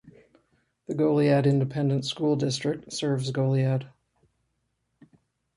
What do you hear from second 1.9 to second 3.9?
School District serves Goliad.